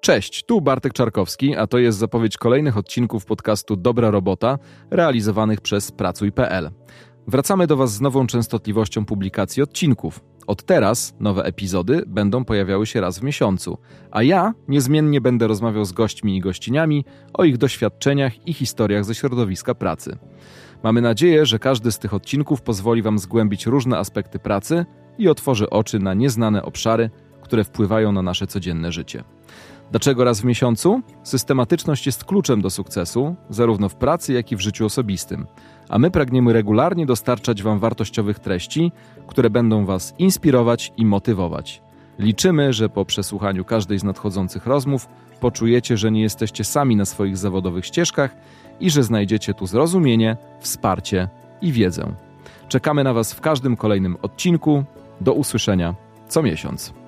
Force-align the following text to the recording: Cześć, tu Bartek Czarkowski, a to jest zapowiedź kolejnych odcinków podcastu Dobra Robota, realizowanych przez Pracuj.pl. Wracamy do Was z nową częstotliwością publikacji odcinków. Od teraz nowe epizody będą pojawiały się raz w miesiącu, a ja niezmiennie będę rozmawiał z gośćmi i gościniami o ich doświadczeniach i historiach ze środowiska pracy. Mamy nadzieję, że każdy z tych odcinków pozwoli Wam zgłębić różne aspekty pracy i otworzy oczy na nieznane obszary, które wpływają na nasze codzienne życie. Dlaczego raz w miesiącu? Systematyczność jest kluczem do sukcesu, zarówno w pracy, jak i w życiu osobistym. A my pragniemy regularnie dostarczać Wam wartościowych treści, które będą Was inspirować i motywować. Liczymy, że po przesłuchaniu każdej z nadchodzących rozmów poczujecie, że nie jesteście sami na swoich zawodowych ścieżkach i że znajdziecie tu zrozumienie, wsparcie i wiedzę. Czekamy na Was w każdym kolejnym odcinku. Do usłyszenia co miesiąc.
Cześć, 0.00 0.44
tu 0.44 0.60
Bartek 0.60 0.92
Czarkowski, 0.92 1.56
a 1.56 1.66
to 1.66 1.78
jest 1.78 1.98
zapowiedź 1.98 2.38
kolejnych 2.38 2.76
odcinków 2.76 3.24
podcastu 3.24 3.76
Dobra 3.76 4.10
Robota, 4.10 4.58
realizowanych 4.90 5.60
przez 5.60 5.92
Pracuj.pl. 5.92 6.70
Wracamy 7.26 7.66
do 7.66 7.76
Was 7.76 7.92
z 7.92 8.00
nową 8.00 8.26
częstotliwością 8.26 9.04
publikacji 9.04 9.62
odcinków. 9.62 10.20
Od 10.46 10.62
teraz 10.62 11.14
nowe 11.20 11.44
epizody 11.44 12.02
będą 12.06 12.44
pojawiały 12.44 12.86
się 12.86 13.00
raz 13.00 13.18
w 13.18 13.22
miesiącu, 13.22 13.78
a 14.10 14.22
ja 14.22 14.54
niezmiennie 14.68 15.20
będę 15.20 15.46
rozmawiał 15.46 15.84
z 15.84 15.92
gośćmi 15.92 16.36
i 16.36 16.40
gościniami 16.40 17.04
o 17.32 17.44
ich 17.44 17.58
doświadczeniach 17.58 18.48
i 18.48 18.52
historiach 18.52 19.04
ze 19.04 19.14
środowiska 19.14 19.74
pracy. 19.74 20.18
Mamy 20.82 21.00
nadzieję, 21.00 21.46
że 21.46 21.58
każdy 21.58 21.92
z 21.92 21.98
tych 21.98 22.14
odcinków 22.14 22.62
pozwoli 22.62 23.02
Wam 23.02 23.18
zgłębić 23.18 23.66
różne 23.66 23.98
aspekty 23.98 24.38
pracy 24.38 24.86
i 25.18 25.28
otworzy 25.28 25.70
oczy 25.70 25.98
na 25.98 26.14
nieznane 26.14 26.62
obszary, 26.62 27.10
które 27.50 27.64
wpływają 27.64 28.12
na 28.12 28.22
nasze 28.22 28.46
codzienne 28.46 28.92
życie. 28.92 29.24
Dlaczego 29.90 30.24
raz 30.24 30.40
w 30.40 30.44
miesiącu? 30.44 31.00
Systematyczność 31.22 32.06
jest 32.06 32.24
kluczem 32.24 32.60
do 32.62 32.70
sukcesu, 32.70 33.34
zarówno 33.48 33.88
w 33.88 33.94
pracy, 33.94 34.32
jak 34.32 34.52
i 34.52 34.56
w 34.56 34.60
życiu 34.60 34.86
osobistym. 34.86 35.46
A 35.88 35.98
my 35.98 36.10
pragniemy 36.10 36.52
regularnie 36.52 37.06
dostarczać 37.06 37.62
Wam 37.62 37.78
wartościowych 37.78 38.38
treści, 38.38 38.92
które 39.26 39.50
będą 39.50 39.84
Was 39.84 40.14
inspirować 40.18 40.92
i 40.96 41.06
motywować. 41.06 41.82
Liczymy, 42.18 42.72
że 42.72 42.88
po 42.88 43.04
przesłuchaniu 43.04 43.64
każdej 43.64 43.98
z 43.98 44.04
nadchodzących 44.04 44.66
rozmów 44.66 45.08
poczujecie, 45.40 45.96
że 45.96 46.10
nie 46.10 46.22
jesteście 46.22 46.64
sami 46.64 46.96
na 46.96 47.04
swoich 47.04 47.36
zawodowych 47.36 47.86
ścieżkach 47.86 48.36
i 48.80 48.90
że 48.90 49.02
znajdziecie 49.02 49.54
tu 49.54 49.66
zrozumienie, 49.66 50.36
wsparcie 50.60 51.28
i 51.62 51.72
wiedzę. 51.72 52.12
Czekamy 52.68 53.04
na 53.04 53.12
Was 53.12 53.32
w 53.32 53.40
każdym 53.40 53.76
kolejnym 53.76 54.16
odcinku. 54.22 54.84
Do 55.20 55.32
usłyszenia 55.32 55.94
co 56.30 56.42
miesiąc. 56.42 56.99